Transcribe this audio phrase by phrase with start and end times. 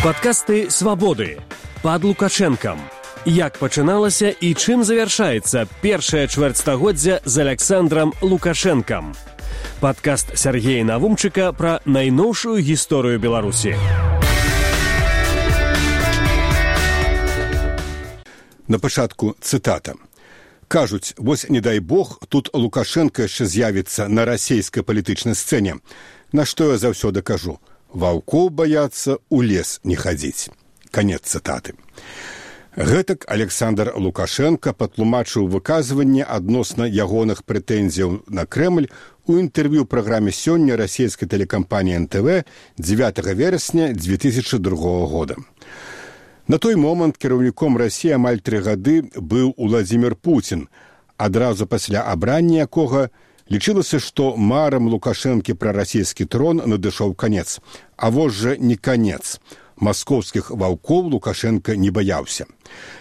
[0.00, 1.36] Падкасты свабоды
[1.82, 2.78] пад лукашэнкам.
[3.28, 9.12] Як пачыналася і чым завяршаецца першае чвэрцьстагоддзя з Александром Лукашэнкам.
[9.84, 13.76] Падкаст Сергея Навумчыка пра найноўшую гісторыю Беларусі.
[18.72, 20.00] На пачатку цытата.
[20.68, 25.76] Кажуць, вось не дай бог, тут Лукашенко яшчэ з'явіцца на расійскай палітычнай сцэне.
[26.32, 27.60] На што я заўсёды кажу:
[27.92, 30.50] ваўкоў баяцца у лес не хадзіць.
[30.90, 31.74] Конец цытаты.
[32.76, 38.86] Гэтак александр лукашенко патлумачыў выказванне адносна ягоных прэтэнзіяў на крemль
[39.26, 42.42] у інтэрв'ю праграме сёння расійскай тэлекампаніі нтв
[42.78, 45.36] 9 верасня 2002 года.
[46.46, 50.68] На той момант кіраўніком рассіі амаль тры гады быў уладзімир путин
[51.16, 53.10] адразу пасля абрання якога
[53.50, 57.58] лічылася што марам лукашэнкі пра расійскі трон надышоў канец.
[57.96, 59.40] А вось жа не канец.
[59.80, 62.46] Маскоўскіх ваўкоў лукашенко не баяўся.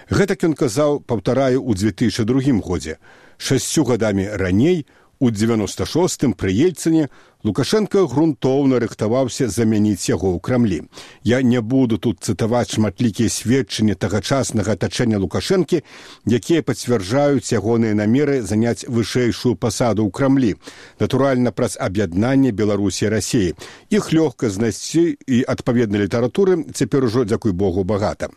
[0.09, 2.97] Гэтак ён казаў паўтараю ў 2002 годзе.
[3.37, 4.85] Шасцю гадамі раней
[5.19, 7.09] у девяносто шостым пры ельцыне
[7.43, 10.79] лукашенко грунтоўна рыхтаваўся замяніць яго ў крамлі.
[11.23, 15.83] Я не буду тут цытаваць шматлікія сведчанні тагачаснага атачэння лукашэнкі
[16.27, 20.55] якія пацвярджаюць ягоныя намеры заняць вышэйшую пасаду ў крамлі
[20.99, 23.55] натуральна праз аб'яднанне беларусі рассіі
[23.91, 28.31] іх лёгка знайсці і адпаведнай літаратуры цяпер ужо дзякуй богу багата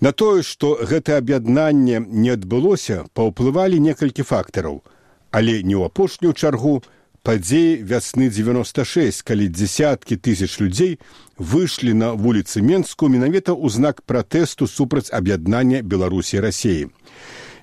[0.00, 4.82] на тое што гэтае аб'яднанне не адбылося паўплывалі некалькі фактараў
[5.30, 6.82] але не ў апошнюю чаргу
[7.22, 10.98] падзеі вясны 96 калі десяткі тысяч людзей
[11.36, 16.88] выйшлі на вуліцы менску менавіта ў знак пратэсту супраць аб'яднання беларусі рассеі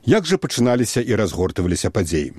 [0.06, 2.34] як жа пачыналіся і разгортваліся падзеі?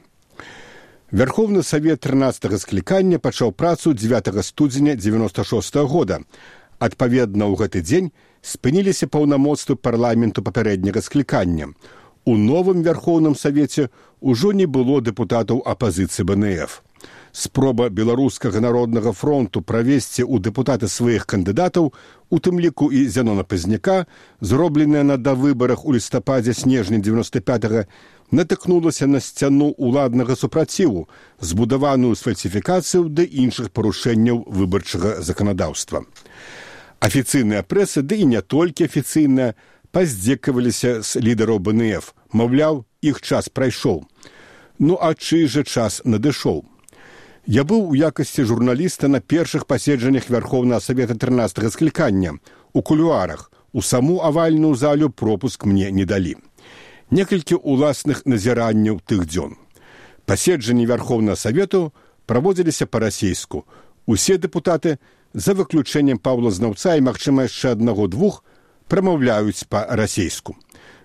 [1.10, 6.20] Вярховны савет 13 склікання пачаў працу 9 студзеня 96 -го года.
[6.78, 8.12] Адпаведна ў гэты дзень
[8.42, 11.74] спыніліся паўнамоцтвы парламенту папярэдняга склікання
[12.26, 13.88] у новым вярхоўным савеце
[14.20, 16.82] ўжо не было дэпутатаў апазіцыі бнф
[17.36, 21.92] спроба беларускага народнага фронту правесці ў дэпутаты сваіх кандыдатаў
[22.30, 24.06] у тым ліку і зянона пазняка
[24.40, 27.86] зробленая на давыбарах у лістападзе снежня девяносто пятого
[28.32, 31.06] натыкнулася на сцяну ўладнага супраціву
[31.38, 36.02] збудаваную сфальсіфікацыю да іншых парушэнняў выбарчага заканадаўства
[36.98, 39.54] афіцыйная прэса ды і не толькі афіцыйная
[39.92, 44.04] паздзекаваліся з лідараў бнф маўляў іх час прайшоў.
[44.78, 46.64] Ну а чый жа час надышоў?
[47.46, 52.38] Я быў у якасці журналіста на першых паседжаннях вярхоўнага савета тринадцатого склікання
[52.72, 56.36] у кулюарах у саму авальную залю пропуск мне не далі.
[57.10, 59.54] Некалькі уласных назіранняў тых дзён.
[60.26, 61.92] Паседжанні вярхоўнага савету
[62.26, 63.64] праводзіліся па-расейску.
[64.06, 64.98] Усе дэпутаты
[65.34, 68.42] за выключэннем паўла знаўца і магчыма яшчэ аднаго двух
[68.88, 70.56] прамаўляюць па-расейску.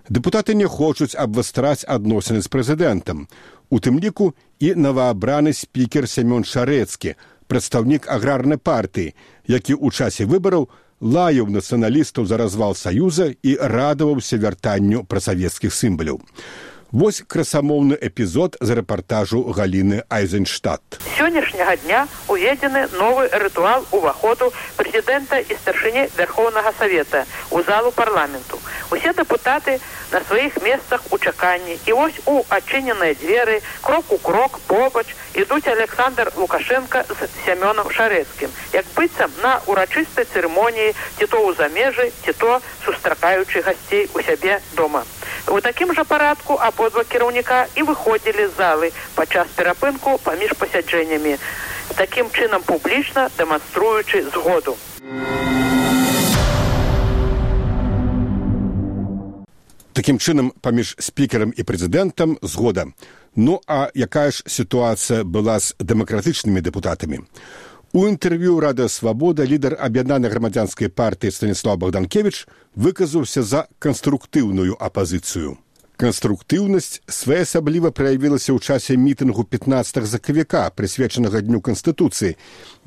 [0.08, 3.28] Дэпутаты не хочуць абвастраць адносіны з прэзідэнтам,
[3.70, 7.14] у тым ліку і новаабраны спікер Семён Шарэцкі,
[7.46, 9.14] прадстаўнік аграрнай партыі,
[9.46, 10.68] які ў часе выбараў
[11.02, 16.22] лаяў нацыяналістаў за развал саюза і радаваўся вяртанню прасавецкіх сімбаляў.
[16.92, 21.00] Вось красамоўны эпізод з рэпартажу галіны Айзенштадт.
[21.16, 28.60] Сённяшняга дня уведзены новы рытуал уваходу прэзідэнта і старшыні вярхоўнага савета у залу парламенту.
[28.90, 29.80] Усе дэпутаты
[30.12, 35.72] на сваіх месцах у чаканні і вось у адчыненыя дзверы крок у крок побач ідуць
[35.72, 42.36] Александр Лукашенко з сямёнам шарэцкім, як быццам на урачыстай цырымоніі ці то ў замежы, ці
[42.36, 45.08] то сустракаючы гасцей у сябе дома.
[45.48, 51.36] У такім жа парадку абодва кіраўніка і выходзілі з залы падчас перапынку паміж пасяджэннямі,
[51.98, 54.76] такім чынам публічна дэманструючы згоду.
[59.92, 62.86] Такім чынам паміж спікерам і прэзідэнтам згода.
[63.36, 67.20] Ну а якая ж сітуацыя была з дэмакратычнымі дэпутатамі?
[67.92, 75.60] У інтэрв'ю рада свабода лідар аб'яднанай грамадзянскай партыі станіслав богданкевич выказаўся за канструктыўную апазіцыю
[76.00, 82.32] канструктыўнасць своеасабліва праявілася ў часе мітынгу 15 закавіка прысвечанага дню канстытуцыі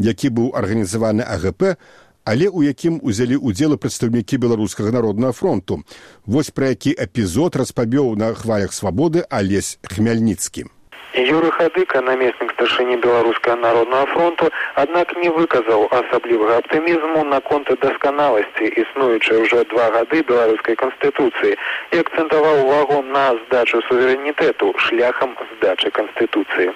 [0.01, 1.77] які быў арганізаваны агп
[2.25, 5.85] але ў якім узялі ўдзелы прадстаўнікі беларускага народнага фронту.
[6.25, 10.73] Вось пра які эпізод распабёў на хвалях свабоды алесь хмяльніцкім
[11.15, 19.39] Юры Хадыка, намеснік старшыні беларускага народнага фронту, аднак не выказаў асаблівага аптымізму наконт дасканаласці, існуючай
[19.39, 21.55] уже два гады беларускай канстытуцыі
[21.95, 26.75] і акцэнтаваў увагу на здачу суверэнітэту шляхам здачы канстытуцыі.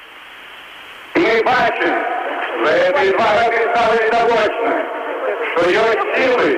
[1.16, 1.96] Мы бачым,
[2.48, 4.74] что этой два гады стало довольно,
[5.52, 6.52] што ёсць сілы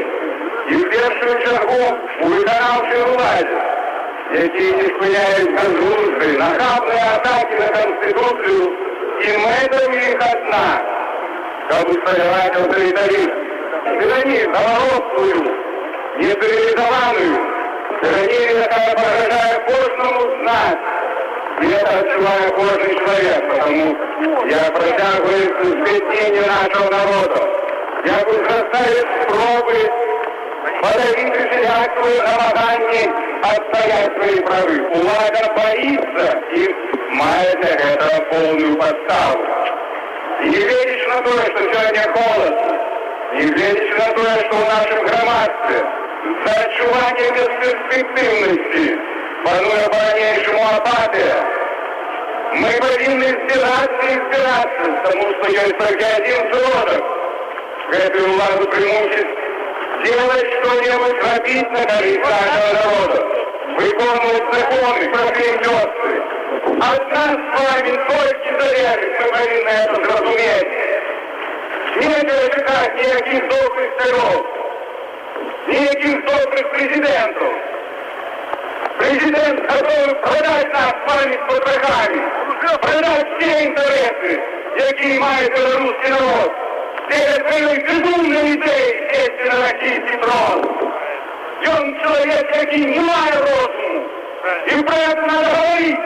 [0.69, 1.81] і ў першую чаргу
[2.22, 3.81] у выканаўчай уладзе,
[4.33, 8.63] якія не спыняюць газлузы, нахабныя атакі на канстытуцыю
[9.22, 10.68] і мэта ў іх адна,
[11.72, 13.31] каб усталяваць аўтарытарызм.
[13.81, 15.42] Тыранію галародскую,
[16.22, 17.36] нецывілізаваную,
[18.01, 20.78] тыранію, якая пагражае кожнаму з нас,
[21.62, 23.86] И это отчуваю каждый человек, потому
[24.50, 25.62] я протягиваю к
[26.48, 27.39] нашего народа.
[28.04, 29.60] Я буду заставить пробы
[30.91, 34.81] подавить всякую намагание отстоять свои правы.
[34.93, 36.75] Влада боится и
[37.11, 39.45] мает это полную подставу.
[40.43, 42.79] И не веришь на то, что сегодня холодно,
[43.35, 45.85] не веришь на то, что в нашем громадстве
[46.45, 48.97] за отчувание бесперспективности
[49.45, 51.45] пануе по-ранейшему апатия.
[52.53, 57.05] Мы повинны избираться и избираться, потому что есть только один сродок.
[57.91, 59.40] Эту владу преимуществ
[60.03, 62.30] делать что-нибудь, робить на нашего
[62.74, 63.19] народа,
[63.77, 66.12] выполнять законы, справедливости.
[66.80, 70.71] От нас с вами только зависит, мы повинны это зразуметь.
[71.98, 74.45] Нельзя ожидать никаких добрых царев,
[75.68, 77.54] никаких добрых президентов.
[78.97, 82.21] Президент готов продать нас с вами с потрохами,
[82.81, 84.42] продать все интересы,
[84.77, 86.51] какие имеет белорусский народ.
[87.09, 87.42] Перед
[87.83, 89.10] безумной идеей сесть
[89.51, 90.62] на российский трон.
[91.68, 94.09] Он человек, який не має розуму.
[94.68, 95.98] І про це надо говорити.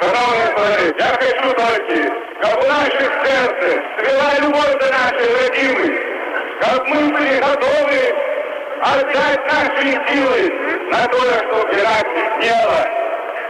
[0.00, 5.98] Шановні колеги, я хочу тільки, щоб у наших серцях свела любов до нашої родини,
[6.60, 8.14] как мы были готовы
[8.80, 10.52] отдать наши силы
[10.90, 12.06] на то, что убирать
[12.40, 12.86] дело.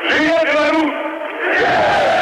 [0.08, 2.21] Живе Беларусь!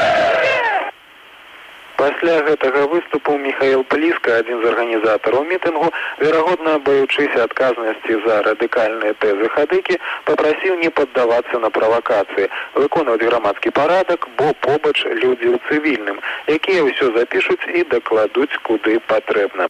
[2.00, 5.88] Пасля гэтага выступу Михаил Пліска, адзін з арганізатараў мітынгу,
[6.20, 9.98] верагодна баючыся адказнасці за радыкальныя тэзы хадыкі,
[10.30, 12.48] папрасіў не паддавацца на правакацыі,
[12.80, 19.68] выконваць грамадскі парадак, бо побач людзі ў цывільным, якія ўсё запішуць і дакладуць куды патрэбна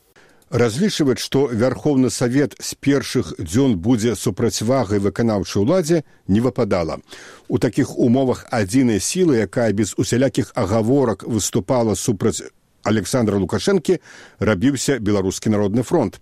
[0.51, 6.99] разлічваць што вярхоўны савет з першых дзён будзе супрацьвагай выканаўчай уладзе не выпадала.
[7.49, 12.43] У такіх умовах адзінай сілы якая без усялякіх агаворак выступала супраць
[12.83, 13.99] александра лукашэнкі
[14.39, 16.21] рабіўся беларускі народны фронт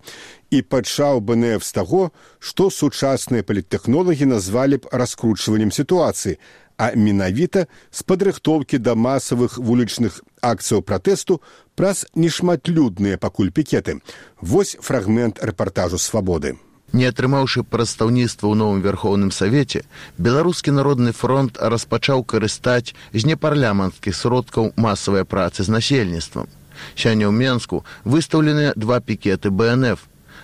[0.51, 2.03] і пачаў бнф з таго
[2.39, 6.39] што сучасныя паліттэхнолагі назвалі б раскручваннем сітуацыі
[6.79, 11.43] а менавіта з падрыхтоўкі да масавых вулічных акцыяў пратэсту
[11.75, 13.99] праз нешматлюдныя пакуль пікеты.
[14.41, 16.55] Вось фрагмент рэпартажу свабоды.
[16.93, 19.85] Не атрымаўшы прадстаўніцтва ў новым вярхоўным савеце,
[20.17, 26.49] беларускі народны фронт распачаў карыстаць з непарляманскіх сродкаў масавай працы з насельніцтвам.
[26.97, 30.01] Сёння ў Менску выстаўленыя два пікеты БНФ,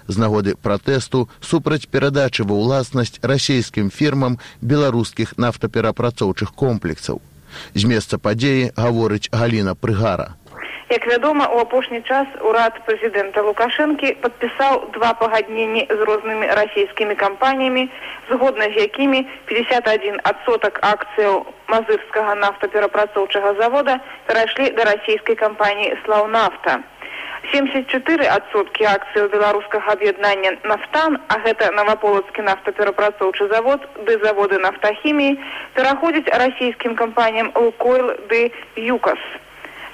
[0.09, 7.25] з нагоды пратэсту супраць перадачы ва ўласнасць расійскім фірмам беларускіх нафтаперапрацоўчых комплексаў.
[7.73, 10.35] З месца падзеі гаворыць галіна прыгара.
[10.89, 17.89] Як вядома, у апошні час урад прэзідэнта Лукашэнкі падпісаў два пагадненні з рознымі расійскімі кампаніямі,
[18.31, 26.81] згодна з якімі 51 адсотак акцыяў мазырскага нафтаперапрацоўчага завода перайшлі да расійскай кампаніі слаўнафта.
[27.53, 35.39] 74 адсоткі акцыяў беларускага аб'яднання нафтан а гэта наваполацкі нафтаперапрацоўчы завод ды заводы нафтахіміі
[35.77, 39.21] пераходзіць расійскім кампаніям лукойл ды юкас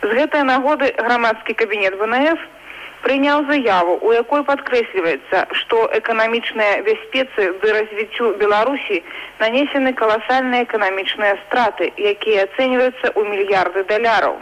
[0.03, 2.41] з гэтай нагоды грамадскі кабінет внф
[3.05, 9.03] прыняў заяву у якой падкрэсліваецца што эканамічныя бяспецы ды развіццю беларусі
[9.41, 14.41] нанесены каласальныя эканамічныя страты якія ацэньваюцца ў мільярды даляраў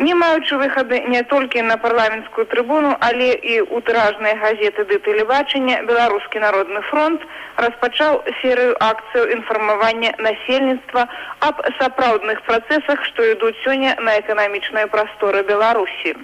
[0.00, 5.82] не маючы выхады не толькі на парламенцкую трыбуну але і ў тыражныя газеты ды тэлебачання
[5.90, 7.26] беларускі народны фронт
[7.64, 11.04] распачаў серыю акцыяў інфармавання насельніцтва
[11.48, 16.16] аб сапраўдных працэсах што ідуць сёння на эканамічныя прасторы беларусі.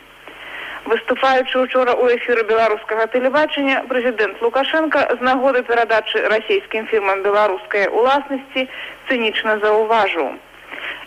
[0.86, 8.68] Выступаючы учора ў эфіры беларускага тэлебачання прэзідэнт лукашенко з нагоды перадачы расійскім фірмам беларускай уласнасці
[9.08, 10.32] цынічна заўважыў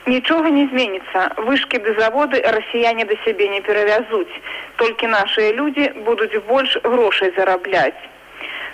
[0.10, 1.20] Нічога не зменіцца.
[1.48, 4.42] Вышкі ды заводы расіяне да сябе не перавязуць.
[4.82, 8.02] Толькі нашыя людзі будуць больш грошай зарабляць.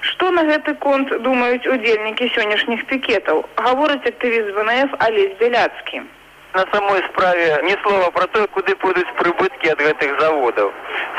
[0.09, 6.05] Што на гэты конт думаюць удзельнікі сённяшніх пікетаў, гаворыць актывіст ВНФ Алесь Бяляцкі.
[6.55, 10.71] На самой справе ні слова про то, куды пойдуць прыбыткі ад гэтых заводаў.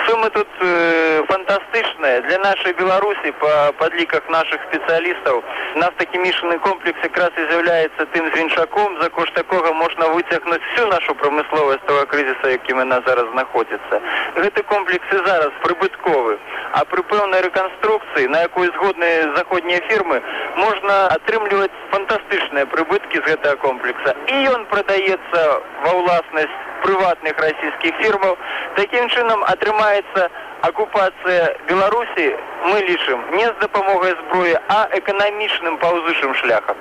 [0.07, 5.43] Сумы тут э, фантастычныя для нашай Беларусі па падліках нашых спецыялістаў.
[5.77, 11.85] Нафтахімічны комплекс якраз і з'яўляецца тым звінчаком, за кошт такога можна выцягнуць всю нашу прамысловасць
[11.87, 14.01] того крызіса, якім яна зараз знаходзіцца.
[14.37, 16.39] Гэты комплекс і зараз прыбытковы,
[16.73, 20.23] а пры пэўнай рэканструкцыі, на якой згодныя заходнія фірмы
[20.57, 24.15] можна атрымліваць фантастычныя прыбыткі з гэтага комплекса.
[24.33, 28.37] І ён прадаецца ва ўласнасць прыватных расійскіх фірмаў.
[28.77, 30.29] Такім чынам атрымаецца
[30.69, 32.27] акупацыя Беларусі
[32.67, 36.77] мы лічым не з дапамогай зброі, а эканамічным паўзучым шляхам.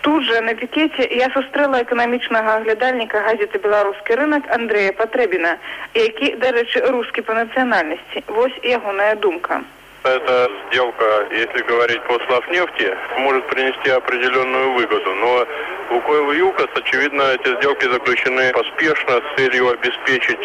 [0.00, 5.58] Тут же на пікеце я сустрэла эканамічнага аглядальніка газеты беларускі рынок Андрея Патрэбіна,
[5.94, 8.24] які, дарэчы, рускі па нацыянальнасці.
[8.28, 9.60] Вось ягоная думка.
[10.02, 15.14] Эта сделка, если говорить по Славнефти, может принести определенную выгоду.
[15.14, 15.46] Но
[15.90, 20.38] Лукойл и ЮКОС, очевидно, эти сделки заключены поспешно с целью обеспечить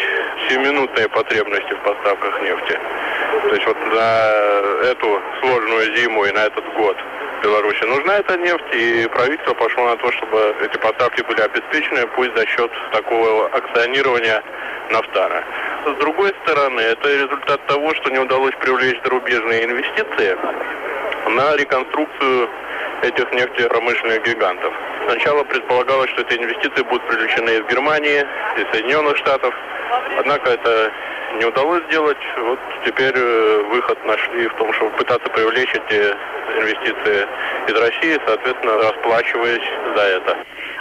[0.49, 2.79] сиюминутные потребности в поставках нефти.
[3.43, 6.97] То есть вот на эту сложную зиму и на этот год
[7.41, 12.35] Беларуси нужна эта нефть, и правительство пошло на то, чтобы эти поставки были обеспечены, пусть
[12.35, 14.43] за счет такого акционирования
[14.91, 15.43] Нафтара.
[15.85, 20.37] С другой стороны, это результат того, что не удалось привлечь зарубежные инвестиции
[21.29, 22.49] на реконструкцию
[23.01, 24.73] этих нефтепромышленных гигантов.
[25.05, 28.25] Сначала предполагалось, что эти инвестиции будут привлечены из Германии,
[28.57, 29.53] из Соединенных Штатов.
[30.17, 30.91] Однако это
[31.37, 32.17] не удалось сделать.
[32.37, 36.15] Вот теперь э, выход нашли в том, чтобы пытаться привлечь эти
[36.59, 37.27] инвестиции
[37.67, 40.37] из России, соответственно, расплачиваясь за это.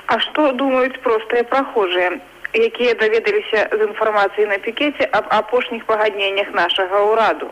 [0.07, 2.21] А что думают простые прохожие?
[2.55, 7.51] якія даведаліся з інфармацыі на пікеце аб апошніх пагадненнях нашага ўраду.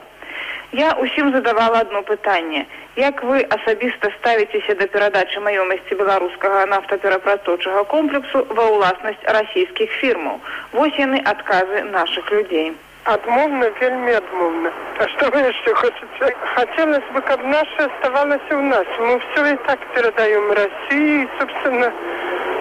[0.72, 2.66] Я ўсім задавала одно пытанне.
[2.96, 10.36] Як вы асабіста ставіцеся да перадачы маёмасці беларускага нафтаперапрацоўчага комплексу ва ўласнасць расійскіх фірмаў?
[10.72, 12.76] Вось яны адказы нашых людзей.
[13.04, 14.72] Адмоўна вельмі адмоўна.
[14.98, 16.34] А што вы яшчэ хочаце?
[16.52, 18.86] Хацелось бы, каб наша оставалася ў нас.
[19.00, 21.92] Мы ўсё і так перадаём Расіі, собственно,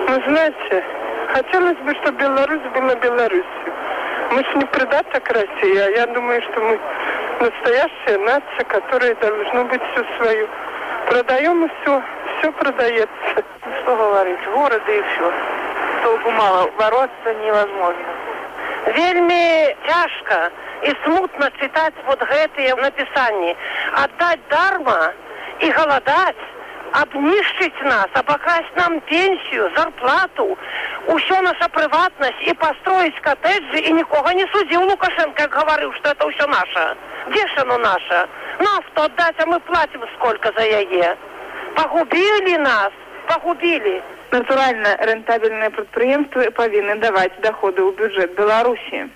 [0.07, 0.83] ну знаете,
[1.33, 3.71] Хотелось бы, чтобы Беларусь была Беларусью.
[4.31, 6.77] Мы же не придаток России, а я думаю, что мы
[7.41, 10.47] настоящая нация, которая должна быть всю свою.
[11.07, 12.01] Продаем и все,
[12.39, 13.43] все продается.
[13.81, 15.33] Что говорить, города и все.
[16.03, 18.05] Толку мало, бороться невозможно.
[18.95, 20.51] Вельми тяжко
[20.83, 23.55] и смутно читать вот гэтые написания.
[23.93, 25.13] Отдать дарма
[25.59, 26.37] и голодать
[26.93, 30.57] обнищить нас, обокрасть нам пенсию, зарплату,
[31.07, 36.27] усё наша прыватнасць і пастроіць катэджы і нікога не судзіў Лукашенко, як гаварыў, што это
[36.27, 36.95] ўсё наша.
[37.29, 38.27] Дзе ж оно наша?
[38.59, 41.15] Нафту аддаць, а мы платим сколько за яе.
[41.75, 42.91] Пагубілі нас,
[43.27, 44.01] пагубілі.
[44.31, 49.09] Натуральна, рэнтабельныя прадпрыемствы павінны даваць даходы ў бюджэт Беларусі.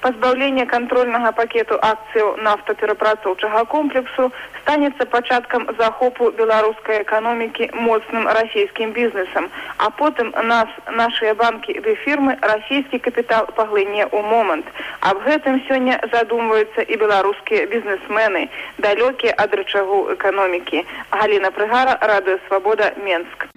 [0.00, 4.30] Пазбаўленне кантрольнага пакету акцыяў нафтаперапрацоўчага комплексу
[4.62, 12.36] станецца пачаткам захопу беларускай эканомікі моцным расійскім бізнесам, а потым нас нашыя банкі ды фірмы
[12.40, 14.64] расійскі капітал паглыне ў момант.
[15.00, 20.86] Аб гэтым сёння задумваюцца і беларускія бізнесмены, далёкія ад рычагу эканомікі.
[21.10, 23.48] Галіна прыгара радыё свабода Менск.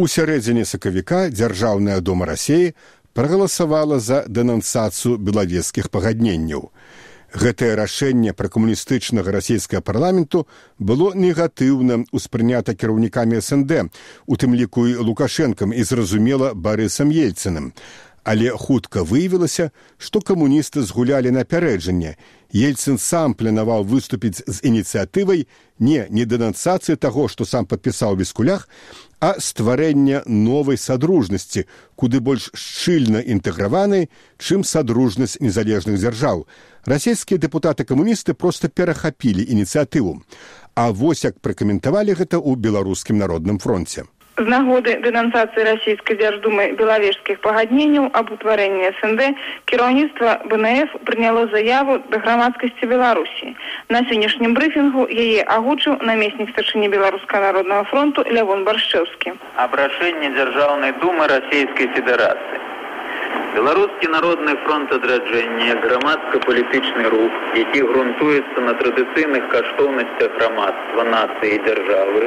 [0.00, 2.72] У сярэдзіне сакавіка дзяржаўная дома рассеі
[3.12, 6.70] прагаласавала за дэнансацыю белавецкіх пагадненняў.
[7.42, 10.46] Гэтае рашэнне пра камуністычнага расійскага парламенту
[10.78, 13.92] было негатыўна ўспрынята кіраўнікамі СНД,
[14.24, 17.74] у тым ліку і лукашэнкам і зразумела барысам ельцыным.
[18.24, 22.16] Але хутка выявілася, што камуністы згулялі напярэджанне.
[22.50, 25.46] Ельцын сам планаваў выступіць з ініцыятывай
[25.78, 28.68] не не дэнансацыі таго, што сам падпісаў віскулях,
[29.20, 31.64] а стварэння новай садружнасці,
[31.94, 36.46] куды больш шчыльна інтэграваны, чым садружнасць незалежных дзяржаў.
[36.84, 40.22] Расійскія дэпутаты камуністы проста перахапілі ініцыятыву.
[40.74, 44.10] А вось як пракаментавалі гэта ў беларускім народным фронце
[44.40, 49.26] з нагоды дэнансацыі расійскай дзярждумы белавежскіх пагадненняў аб утварэнні снд
[49.68, 53.52] кіраўніцтва бнф прыняло заяву да грамадскасці беларусі
[53.96, 59.36] на сённяшнім брыфінгу яе агучыў намеснік старшыні беларуска народнага фронту лявон баршчэўскі
[59.68, 62.69] абрашэнне дзяржаўнай думы расійскай федэрацыі
[63.54, 72.22] Беларускі народны фронт адраджэння грамадска-палітычны рух, які грунтуецца на традыцыйных каштоўнасцях грамадства нацыі і дзяржавы,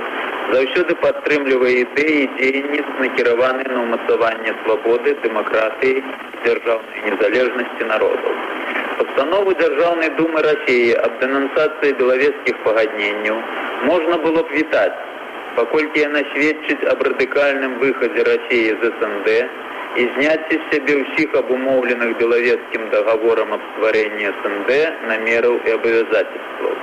[0.52, 6.04] заўсёды падтрымлівае ідэі дзеянні накіраваны на ўмацаванне свабоды, дэмакратыі,
[6.44, 8.38] дзяржаўнай незалежнасці народаў.
[9.00, 13.40] Пастанову дзяржаўнай думы рассіі аб дэнансацыі белавецкіх пагадненняў
[13.88, 15.00] можна было б вітаць
[15.56, 19.38] паколькі яна сведчыць аб радыкальным выхадзе рассіі з СНД
[19.96, 26.74] і зняцце з сябе ўсіх абумоўленых белавецкім дагаворам аб стварэнні СНД намераў і абавязательстваў.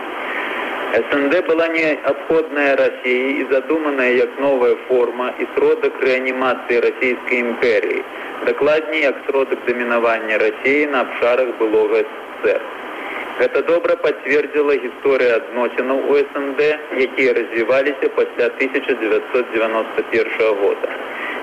[0.98, 8.04] СНД была неабходная России и задуманная як новая форма и сродок реанимации Российской империи,
[8.46, 12.60] докладнее як сродок доминования России на обшарах былого СССР.
[13.40, 20.88] Это добра подтвердила история адносинаў у СНД, якія развиваліся пасля 1991 года.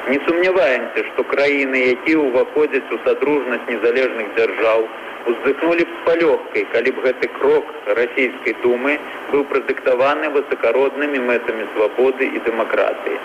[0.10, 4.86] Не сумняваемся, што краіны, якія ўваходзяць у садружнасць незалежных дзяржаў,
[5.32, 8.96] уздыхнули б с палёгкай, калі б гэты крок расійскай думы
[9.34, 13.20] быў прадыктаваны высокароднымі мэтамі свабоды і дэмакратыі.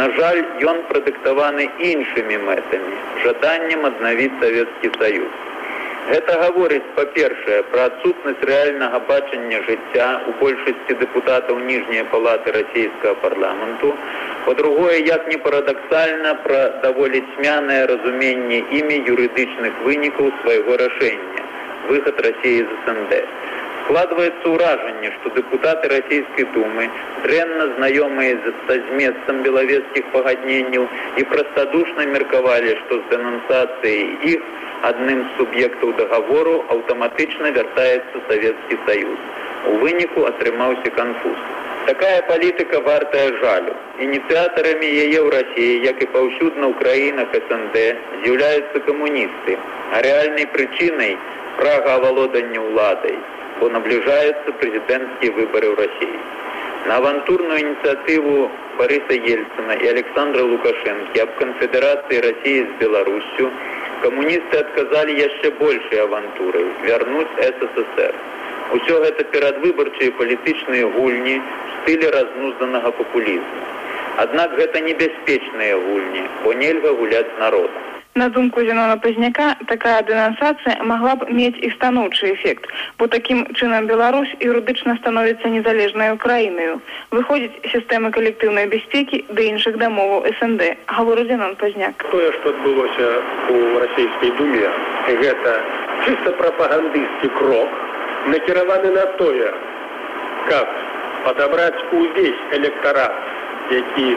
[0.00, 0.40] На жаль,
[0.72, 2.92] ён прадыктаваны іншымі мэтамі,
[3.24, 5.51] жаданнем аднавіць савецкі саюз.
[6.10, 13.92] Гэта гаворыць, па-першае, пра адсутнасць рэальнага бачання жыцця у большасці дэпутатаў ніжняй палаты расійскага парламенту.
[14.46, 21.46] Па-другое, як не парадаксальна пра даволі цьмянае разуменне імі юрыдычных вынікаў свайго рашэння
[21.88, 23.22] выхад рассіі з СНД.
[23.84, 26.88] Складваецца ўражанне, што дэпутаты расійскай думы
[27.22, 30.86] дрэнна знаёмыя са зместам белавецкіх пагадненняў
[31.18, 34.40] і прастадушна меркавалі, што з дэнансацыяй іх
[34.88, 39.18] адным з суб'ектаў дагавору аўтаматычна вяртаецца савецкі саюз.
[39.70, 41.38] У выніку атрымаўся канфуз.
[41.86, 43.74] Такая палітыка вартая жалю.
[44.06, 47.76] Ініцыятарамі яе ў рассіі, як і паўсюдна ў краінах СНД
[48.22, 49.58] з'яўляюцца камуністы,
[49.94, 51.16] а рэальнай прычынай
[51.58, 53.18] прага авалодання ўладай,
[53.58, 56.18] бо набліжаюцца прэзідэнцкія выбары ў рассіі.
[56.86, 63.50] На авантурную ініцыятыву Барыса Ельцына і Александра Лукашэнкі аб канфедэрацыі рассіі з Беларусю
[64.02, 68.14] камуністы адказалі яшчэ большай авантурай вярнуць ССР.
[68.76, 71.36] Усё гэта перадвыбарчыя палітычныя гульні
[71.76, 73.66] стылі разнузданага папулізму.
[74.24, 78.01] Аднак гэта небяспечныя гульні, бо нельга гуляць народам.
[78.14, 83.86] На думку Зенона Пазняка, такая денонсацыя могла б мець і станоўчы эфект, бо такім чынам
[83.88, 86.82] Беларусь юрыдычна становіцца незалежнай Украінаю.
[87.08, 90.76] Выходзіць сістэмы калектыўнай бяспекі да іншых дамоваў СНД.
[90.92, 92.04] Гавору Зенон Пазняк.
[92.12, 93.08] Тое, што адбылося
[93.48, 94.68] ў расійскай думе,
[95.08, 95.50] гэта
[96.04, 97.70] чыста прапагандысцкі крок,
[98.28, 99.48] накіраваны на тое,
[100.52, 100.68] каб
[101.24, 103.16] падабраць увесь электарат,
[103.70, 104.16] які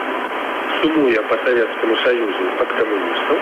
[0.82, 3.38] сумуя по Советскому Союзу под коммунистов.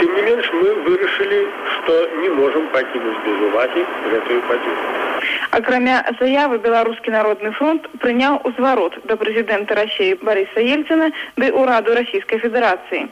[0.00, 5.43] Тем не менш, мы вырашили, что не можем покинуть без уваги эту позицию.
[5.54, 11.06] Акрамя заявы беларускі народны фронт прыняў узварот да прэзідэнта рассіі барыса ельціна
[11.38, 13.02] ды ўраду расійскай федэрацыі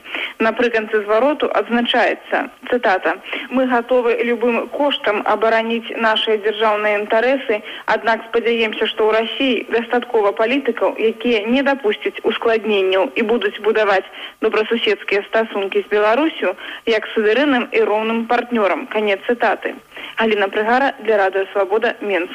[0.46, 3.12] напрыканцы звароту адзначаецца цытата
[3.50, 7.60] мы гатовы любым коштам абараніць нашыя дзяржаўныя інтарэсы
[7.94, 14.10] аднак спадзяемся што ў рассіі дастаткова палітыкаў якія не дапусцяць ускладненняў і будуць будаваць
[14.42, 16.58] добрасуседскія стасункі з беларусю
[16.90, 19.78] як суверэнным і роўным партнёрам канец цытаты
[20.16, 22.31] Аліна Прыгара для радыё свабода Менск.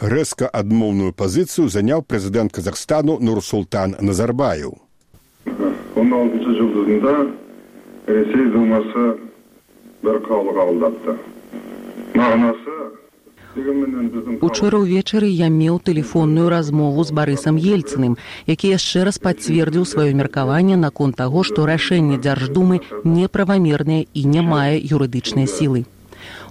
[0.00, 4.80] Рэзка адмоўную пазіцыю заняў прэзідэнт Казахстану Нурсултан Назарбаю.
[5.44, 7.12] Он алтынчы жылдызында
[8.08, 9.04] Ресей Думасы
[10.00, 11.18] бір қаулы қабылдапты.
[12.16, 12.78] Мағынасы
[14.40, 20.80] Учора ўвечары я меў тэлефонную размову з барысам ельцыным, які яшчэ раз пацвердзіў сваё меркаванне
[20.80, 25.84] наконт таго, што рашэнне дзярждумы неправамернае і не мае юрыдычнай сілы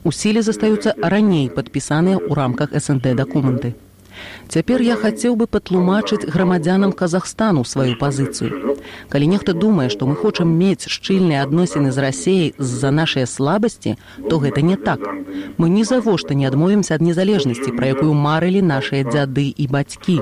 [0.04, 3.76] у сіле застаюцца раней падпісаныя ў рамках СНД дакументы.
[4.50, 8.76] Цяпер я хацеў бы патлумачыць грамадзянам Казахстану сваю пазіцыю.
[9.10, 13.96] Калі нехта думае, што мы хочам мець шчыльныя адносіны з рассеяй з-за нашай слабасці,
[14.30, 15.06] то гэта не так.
[15.58, 20.18] Мы ні завошта не адмовімся ад незалежнасці, пра якую марылі нашыя дзяды і бацькі.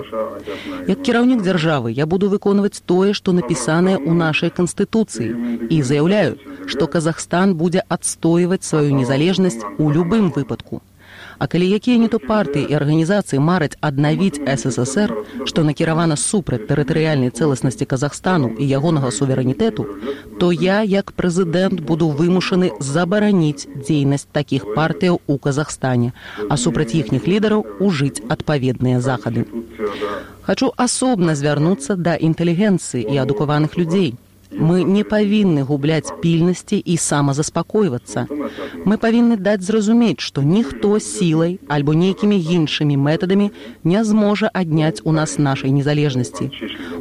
[0.87, 6.35] Як кіраўнік дзяржавы я буду выконваць тое, што напісанае ў нашай канстытуцыі і заяўляю,
[6.67, 10.83] што Казахстан будзе адстойваць сваю незалежнасць у любым выпадку.
[11.39, 15.13] А калі якія не то партыі і арганізацыі мараць аднавіць ССР,
[15.45, 19.85] што накіравана супраць тэрытарыяльнай цэласнасці Казахстану і ягонага суверэнітэту,
[20.41, 26.13] то я як прэзідэнт буду вымушаны забараніць дзейнасць такіх партыяў у Казахстане,
[26.49, 29.45] а супраць іхніх лідараў ужыць адпаведныя захады.
[30.41, 34.15] Хачу асобна звярнуцца да інтэлігенцыі і адукаваных людзей.
[34.51, 38.27] Мы не павінны губляць пільнасці і самазаспакойвацца.
[38.85, 43.51] Мы павінны даць зразумець, што ніхто сілай альбо нейкімі іншымі метадамі
[43.83, 46.51] не зможа адняць у нас нашай незалежнасці.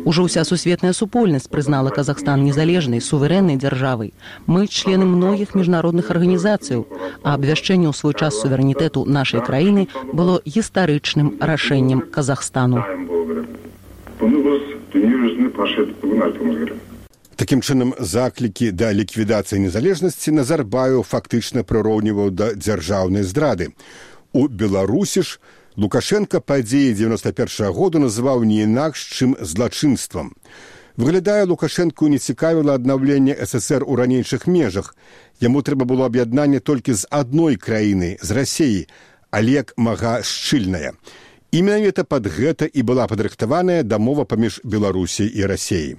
[0.05, 4.11] Ужо ўся сусветная супольнасць прызнала Казахстан незалежнай суверэннай дзяржавай.
[4.47, 6.87] Мы члены многіх міжнародных арганізацыяў,
[7.23, 12.83] а абвяшчэнне ў свой час суверэнітэту нашай краіны было гістарычным рашэннем Казахстану.
[14.19, 16.86] Bunu biz dünya пошли выгнать, мы говорим.
[17.37, 23.77] Такім чынам заклікі да ліквідацыі незалежнасці Назарбаю фактычна прыроўніваў да дзяржаўнай здрады.
[24.33, 25.37] У Беларусі ж
[25.77, 30.33] Лукашенко падзеі 91 -го году называў не інакш, чым злачынствам.
[30.97, 34.97] Выглядае Лукашэнку не цікавіла аднаўленне ССР у ранейшых межах.
[35.41, 38.89] Яму трэба было аб'яднанне толькі з адной краіны з рассеі,
[39.31, 40.93] але як мага шчыльная.
[41.53, 45.97] І менавіта пад гэта і была падрыхтаваная дамова паміж Беларусій і рассеі.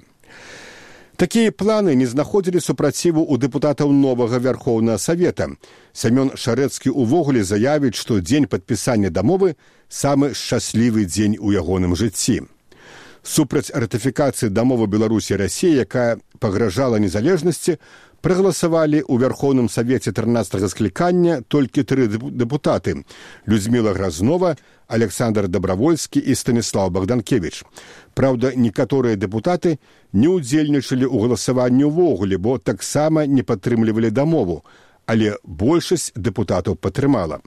[1.18, 5.48] Такія планы не знаходзілі супраціву ў дэпутатаў новага вярхоўнага савета.
[5.90, 9.56] Сямён шарэцкі ўвогуле заявіць, што дзень падпісання дамовы
[9.90, 12.38] самы шчаслівы дзень у ягоным жыцці
[13.22, 17.78] супраць ратыфікацыі дамовы беларусі рассіі якая пагражала незалежнасці
[18.20, 23.04] прагаласавалі ў вярхоўным савеце трынаццатага склікання толькі тры дэпутаты
[23.46, 24.56] людзьміла гразнова
[24.88, 27.62] александр добравольскі і станіслав богданкевич
[28.18, 29.78] праўда некаторыя дэпутаты
[30.12, 34.64] не ўдзельнічалі ў галасаванні ўвогуле бо таксама не падтрымлівалі дамову
[35.06, 37.38] але большасць дэпутатаў падтрымала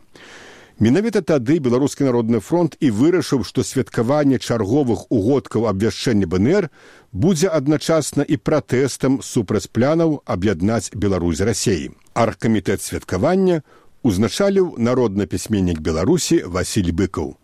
[0.82, 6.72] Менавіта тады беларускі народны фронт і вырашыў, што святкаванне чарговых угодкаў абвяшчэння БНР
[7.14, 11.94] будзе адначасна і пратэстам супраць планаў аб'яднаць Беларусь рассеі.
[12.18, 13.62] Аргкамітэт святкавання
[14.02, 17.38] узначаліў народны пісьменнік Беларусі Васіль быкаў.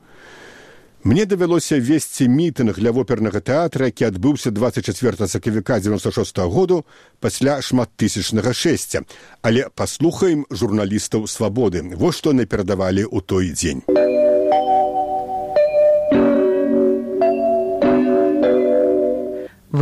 [1.08, 6.86] Мне давялося весці мітынг для вопернага тэатра, які адбыўся 24 сакавіка 96 -го году
[7.20, 9.08] пасля шматтысячнага шэсця,
[9.42, 11.96] але паслухаем журналістаў свабоды.
[11.96, 13.82] Во што не перадавалі ў той дзень.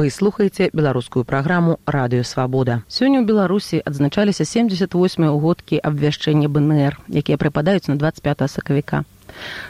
[0.10, 2.84] Слухаеце беларускую праграму радыёвабода.
[2.88, 9.06] Сёння ў Беларусі адзначаліся 78 угодкі абвяшчэння БНР, якія прыпадаюць на 25 сакавіка.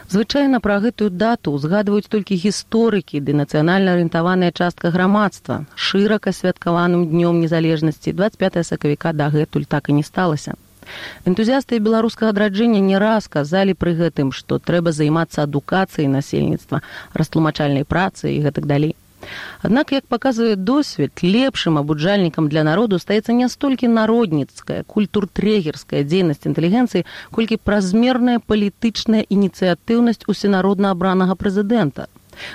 [0.08, 7.40] Звычайна пра гэтую дату ўзгадваюць толькі гісторыкі ды нацыянальна арыентаваная частка грамадства шырака святкаваным днём
[7.42, 10.54] незалежнасці 25 сакавіка дагэтуль так і не сталася.
[11.26, 16.82] Энтузіасты беларускага адраджэння не раз казалі пры гэтым, што трэба займацца адукацыяй насельніцтва,
[17.14, 18.94] растлумачальнай працы і гэтак далей.
[19.62, 27.06] Аднак, як паказвае досвед, лепшым абуджальнікам для народу стаецца не столькі народніцкая, культуртрегерская дзейнасць інтэлігенцыі,
[27.32, 32.06] колькі празмерная палітычная ініцыятыўнасць усенародна абранага прэзідэнта.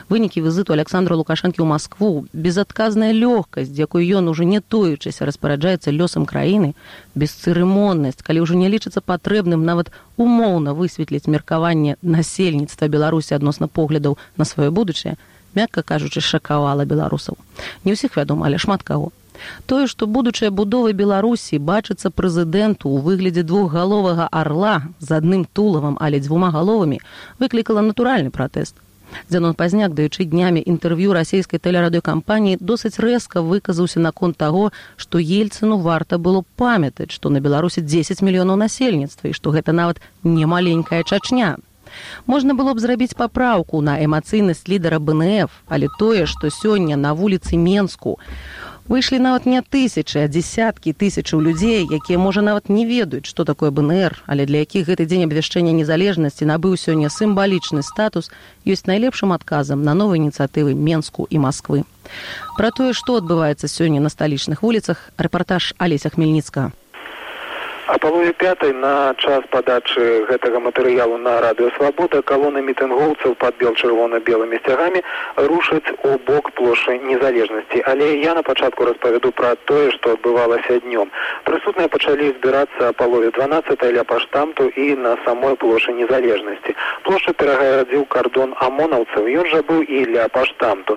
[0.10, 6.30] Вынікі візыту Александра Лукашэнкі ў Маскву, безадказная лёгкасць, якой ён ужо не тоючыся распараджаецца лёсам
[6.30, 6.78] краіны,
[7.16, 14.46] бесцырымоннасць, калі ўжо не лічыцца патрэбным нават умоўна высветліць меркаванне насельніцтва Беларусі адносна поглядаў на
[14.46, 15.18] сваё будучае,
[15.56, 17.38] мякка кажучы шакавала беларусаў.
[17.86, 19.12] Не ўсіх вядома але шмат каго.
[19.66, 26.22] Тое што будучая будовы беларусі бачыцца прэзідэнту ў выглядзе двухгаловага арла з адным тулавам але
[26.22, 27.02] дзвюма галовамі
[27.42, 28.76] выклікала натуральны пратэст.
[29.30, 36.18] Дзянон пазняк даючы днямі інтэрв'ю расійскай тэлерадыёкампаніі досыць рэзка выказаўся наконт таго што ельцыну варта
[36.18, 41.58] было памятаць што на беларусі 10 мільёнаў насельніцтва і што гэта нават не маленькая чачня
[42.28, 47.58] Можна было б зрабіць папраўку на эмацыйнасць лідара БНФ, але тое, што сёння на вуліцы
[47.58, 48.20] Менску
[48.92, 53.72] выйшлі нават не тысячы, а десяткі тысячаў людзей, якія можа нават не ведаюць, што такое
[53.72, 58.32] БНР, але для якіх гэты дзень абвяшчэння незалежнасці набыў сёння сімвалічны статус
[58.68, 61.88] ёсць найлепшым адказам на новыя ініцыятывы Менску і Масквы.
[62.58, 66.76] Пра тое, што адбываецца сёння на сталічных вуліцах, рэпартаж Алеся Хмельніцка.
[67.92, 74.60] А палове пятай на час падачы гэтага матэрыялу на радыёвабода калоны мітынгоўцаў пад бел чырвона-белымі
[74.62, 75.02] сцягамі
[75.36, 77.84] рушаць у бок плошы незалежнасці.
[77.92, 81.12] Але я на пачатку распавяду пра тое, што адбывалася днём.
[81.44, 86.78] Прысутныя пачалі збірацца палове 12 ля паштамту і на самой плошы незалежнасці.
[87.04, 90.96] Плошча перагарадзіў кардон амонаўцаў, ён жа быў і ля паштамту.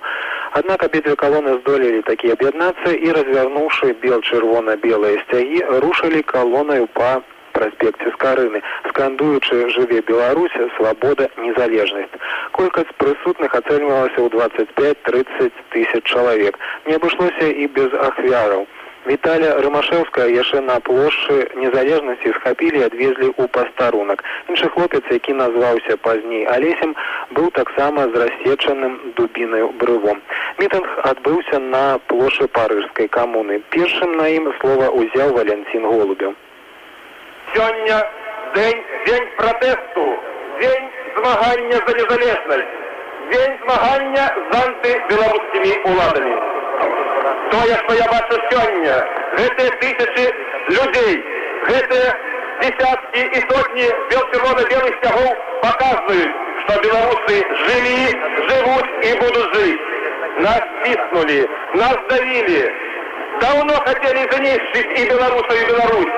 [0.55, 6.23] Аднак абедзве калоны здолелі такі аб'яднацца і развярнуўшы бел чырвона-белыя сцягі рушылі
[6.85, 12.11] калонаю па праспекце скарыны скандуючы жыве беларуся свабода незалежнасць
[12.53, 18.67] колькасць прысутных ацэньвалася ў двадцать пять тридцать тысяч чалавек не абышлося і без ахвяраў
[19.05, 24.25] Віталя Рымашэўская яшчэ на плошчы незалежнасці схапілі і адвезлі ў пастарунак.
[24.49, 26.95] Іншы хлопец, які назваўся пазней алесем,
[27.37, 30.25] быў таксама з рассечаным дубінаю брывом.
[30.57, 33.61] Мітынг адбыўся на плошы парыжскай камуны.
[33.77, 36.33] Першым на ім слова ўзяў валянцін голубяў.
[37.55, 37.99] Сёння
[38.55, 40.05] дзень дзень пратэсту,
[40.61, 42.75] дзень змагання за незалежнасць,
[43.31, 46.37] дзень змагання з антыбеларускімі уладамі
[47.55, 48.95] тое што я бачу сёння
[49.39, 50.25] гэтыя тысячи
[50.77, 51.15] людзей
[51.69, 52.09] гэтыя
[52.63, 55.31] десяткі і сотні белчырвона белых сцягоў
[55.63, 57.99] паказваюць што беларусы жылі
[58.49, 59.95] жывуць і будуць жыць
[60.37, 62.73] нас стиснули, нас давили.
[63.41, 66.15] Давно хотели занищить и Беларуса, и Беларусь.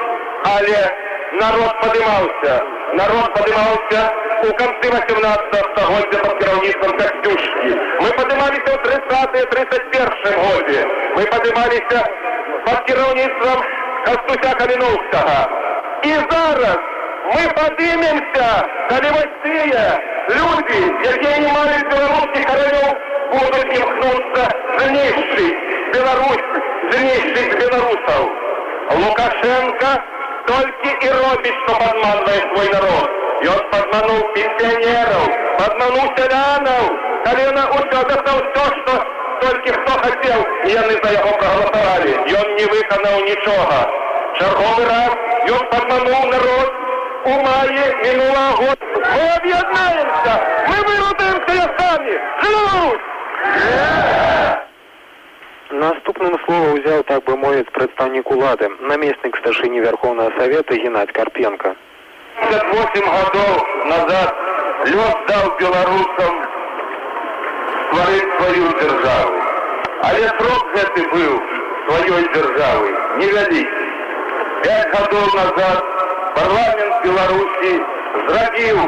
[0.56, 0.96] Але
[1.32, 2.64] народ подымался.
[2.94, 4.12] Народ подымался
[4.42, 7.70] у концы 18 стагоддзя под кіраўніцтвам Костюшки.
[8.00, 10.86] Мы подымались в 30-31 годе.
[11.16, 11.82] Мы подымались
[12.64, 13.64] под кіраўніцтвом
[14.04, 15.66] Костуся Калиновского.
[16.04, 16.78] И зараз
[17.26, 20.80] мы подымемся, коли вось тыя люди,
[21.22, 22.90] не маюць беларускіх каранёў,
[23.32, 24.44] будут імкнуцца
[24.78, 26.46] знішчыць Беларусь,
[26.90, 28.30] знішчыць беларусаў.
[29.00, 30.15] Лукашенко
[31.44, 33.10] што падманвае свой народ.
[33.42, 36.84] И он подманул пенсионеров, подманул селянов,
[37.24, 39.06] коли он усё достал все, что
[39.40, 42.12] только кто хотел, и они за его проголосовали.
[42.26, 44.06] И он не выконал ничего.
[44.38, 45.10] Черговый раз
[45.58, 46.74] он подманул народ
[47.24, 48.76] у мае минулого года.
[49.14, 50.32] Мы объединаемся,
[50.68, 52.20] мы выработаемся сами.
[52.42, 53.00] Живут!
[55.70, 61.74] Наступным слово взял, так бы мовить, представник улады, наместник старшини Верховного Совета Геннадий Карпенко.
[62.50, 64.34] 58 годов назад
[64.84, 66.46] лед дал белорусам
[67.88, 69.42] створить свою державу.
[70.02, 71.42] Але срок гэты был
[71.88, 73.86] своей державы невялікі.
[74.62, 75.84] Пять годов назад
[76.36, 77.82] парламент Беларуси
[78.28, 78.78] зрабіў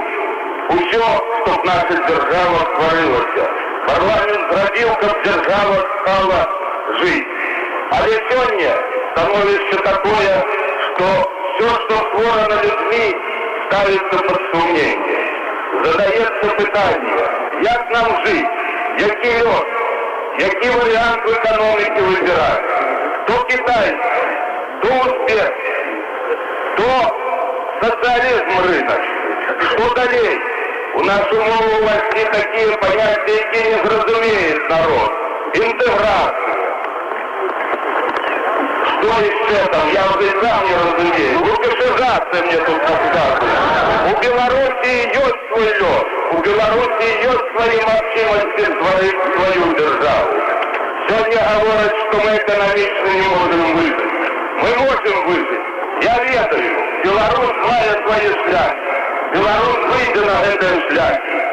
[0.69, 1.07] усё,
[1.43, 3.51] чтоб наша держава стварылася.
[3.87, 6.68] Парламент зрабіў, каб держава стала
[6.99, 7.27] жить.
[7.91, 8.75] Але сегодня
[9.13, 10.45] становится такое,
[10.85, 13.17] что все, что створено людьми,
[13.67, 15.39] ставится под сомнение.
[15.85, 17.29] Задается питание,
[17.65, 18.47] как нам жить,
[18.99, 19.67] який лед,
[20.39, 22.63] який вариант в экономике выбирать.
[23.27, 23.97] То Китай,
[24.83, 25.53] то успех,
[26.77, 27.19] то
[27.83, 29.01] социализм рынок.
[29.61, 30.39] Что далее?
[30.95, 35.13] У нас умову власти такие понятия, які не зразумеет народ.
[35.55, 36.48] Интеграция.
[39.01, 39.89] Что там?
[39.93, 41.39] Я уже сам не разумею.
[41.39, 43.59] Рукопожатие мне тут рассказывают.
[44.09, 46.07] У Белоруссии есть свой лед.
[46.33, 50.35] У Белоруссии есть свои мощности створить свою державу.
[51.09, 54.33] Сегодня говорят, что мы экономично не можем выжить.
[54.63, 55.65] Мы можем выжить.
[56.03, 58.79] Я ведаю, Беларусь мае свои шляхи.
[59.33, 61.49] Беларусь выйдет на этом шляхе.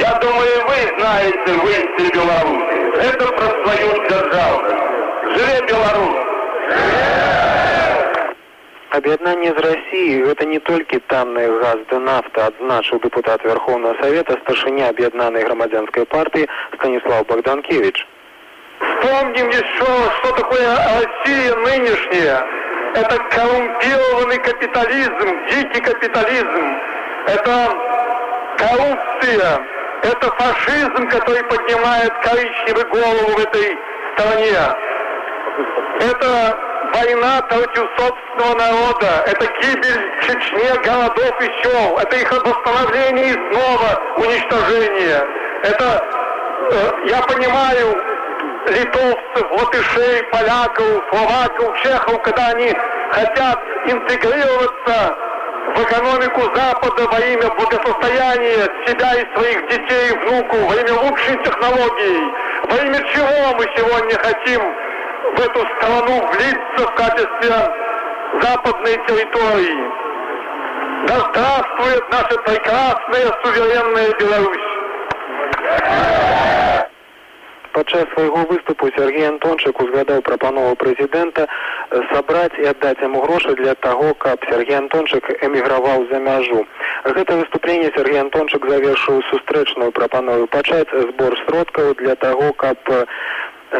[0.00, 3.06] Я думаю, вы знаете выйти Беларуси.
[3.06, 5.36] Это про свою державность.
[5.36, 6.37] Живе Беларусь!
[8.93, 14.89] Аб'яднанне з рассіі гэта не толькі танныя газ да нафта адзначыў дэпутат Верховного Совета старшыня
[14.93, 18.05] аб'яднанай грамадзянскай партыі Станіслав Богданкевич.
[18.79, 20.67] Вспомним еще, что такое
[20.99, 22.45] Россия нынешняя.
[22.93, 26.77] Это коррумпированный капитализм, дикий капитализм.
[27.25, 27.53] Это
[28.57, 29.59] коррупция.
[30.03, 33.77] Это фашизм, который поднимает коричневую голову в этой
[34.13, 34.86] стране.
[36.00, 36.58] Это
[36.92, 39.24] война против собственного народа.
[39.26, 41.98] Это гибель в Чечне городов и сел.
[41.98, 45.26] Это их восстановление и снова уничтожение.
[45.62, 46.04] Это,
[46.70, 48.02] э, я понимаю,
[48.68, 52.74] литовцев, латышей, поляков, словаков, чехов, когда они
[53.10, 55.16] хотят интегрироваться
[55.74, 61.36] в экономику Запада во имя благосостояния себя и своих детей и внуков, во имя лучшей
[61.42, 62.34] технологий.
[62.70, 64.62] Во имя чего мы сегодня хотим
[65.36, 67.50] в эту страну влиться в качестве
[68.40, 70.08] западной территории?
[71.06, 74.68] Да здравствует наша прекрасная суверенная Беларусь!
[77.72, 81.46] Падчас свайго выступу Сергей Антончык узгадаў прапанову прэзідэнта
[82.10, 86.66] сабраць і аддаць яму грошы для таго, каб Сергей Антончык эміграваў за мяжу.
[87.04, 92.78] Гэта выступленне Сергей Антончык завершыў сустрэчную прапанову пачаць збор сродкаў для таго, каб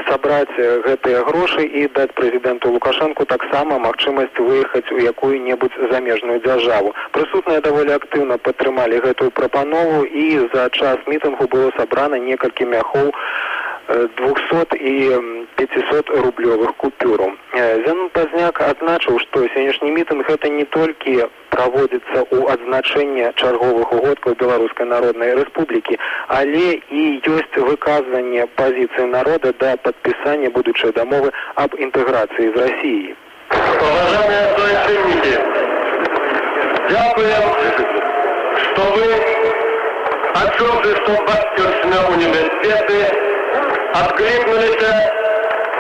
[0.09, 0.53] сабраць
[0.87, 6.95] гэтыя грошы і даць прэзідэнту лукашэнку таксама магчымасць выехаць у якую-небудзь замежную дзяржаву.
[7.13, 13.13] Прысутныя даволі актыўна падтрымалі гэтую прапанову і за час мітынгу было сабрана некалькі мяхоў
[13.89, 15.19] 200 і
[15.57, 17.33] 500 рублёвых купюраў.
[17.55, 24.87] Зянон Пазняк адзначыў, што сённяшні мітынг гэта не толькі праводзіцца ў адзначэнне чарговых угодкаў беларускай
[24.87, 25.97] народнай рэспублікі,
[26.29, 33.15] але і ёсць выказванне пазіцыі народа да падпісання будучай дамовы аб інтэграцыі з рассіі.
[36.89, 37.45] Дякуем,
[38.65, 39.07] что вы
[40.41, 43.28] отчёты, что батьківщина университеты
[44.01, 44.87] откликнулись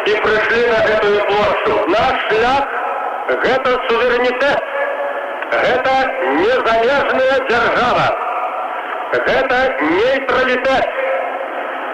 [0.06, 1.88] и пришли на эту площадь.
[1.88, 2.68] Наш шлях–
[3.28, 4.62] это суверенитет,
[5.50, 5.92] это
[6.34, 8.16] незалежная держава,
[9.12, 11.08] это нейтралитет, это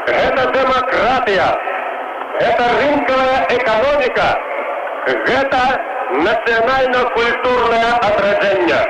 [0.07, 1.47] гэта дэмакратыя
[2.41, 4.29] это рынкавая эканоміка
[5.29, 5.61] гэта
[6.27, 8.81] нацыянальна-культурнае адраджэнне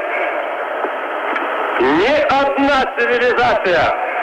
[1.81, 3.85] ні адна цывілізацыя